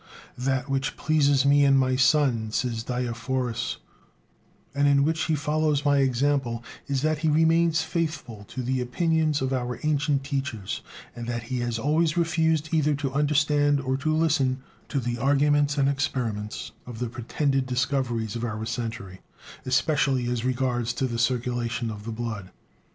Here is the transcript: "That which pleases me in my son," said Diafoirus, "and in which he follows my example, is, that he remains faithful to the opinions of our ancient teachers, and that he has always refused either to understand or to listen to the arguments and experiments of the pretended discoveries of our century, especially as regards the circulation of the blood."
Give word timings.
"That 0.39 0.67
which 0.67 0.97
pleases 0.97 1.45
me 1.45 1.63
in 1.63 1.77
my 1.77 1.95
son," 1.95 2.49
said 2.51 2.71
Diafoirus, 2.87 3.77
"and 4.73 4.87
in 4.87 5.03
which 5.03 5.25
he 5.25 5.35
follows 5.35 5.85
my 5.85 5.99
example, 5.99 6.63
is, 6.87 7.03
that 7.03 7.19
he 7.19 7.29
remains 7.29 7.83
faithful 7.83 8.43
to 8.45 8.63
the 8.63 8.81
opinions 8.81 9.43
of 9.43 9.53
our 9.53 9.79
ancient 9.83 10.23
teachers, 10.23 10.81
and 11.15 11.27
that 11.27 11.43
he 11.53 11.59
has 11.59 11.77
always 11.77 12.17
refused 12.17 12.73
either 12.73 12.95
to 12.95 13.13
understand 13.13 13.79
or 13.79 13.95
to 13.97 14.11
listen 14.15 14.63
to 14.89 14.99
the 14.99 15.19
arguments 15.19 15.77
and 15.77 15.87
experiments 15.87 16.71
of 16.87 16.97
the 16.97 17.07
pretended 17.07 17.67
discoveries 17.67 18.35
of 18.35 18.43
our 18.43 18.65
century, 18.65 19.21
especially 19.67 20.27
as 20.31 20.43
regards 20.43 20.93
the 20.93 21.15
circulation 21.19 21.91
of 21.91 22.05
the 22.05 22.11
blood." 22.11 22.49